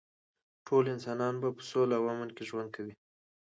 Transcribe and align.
ټول 0.65 0.83
انسانان 0.95 1.33
به 1.41 1.49
په 1.57 1.61
سوله 1.69 1.95
او 1.99 2.05
امن 2.13 2.29
کې 2.35 2.43
ژوند 2.49 2.69
کوي 2.75 2.93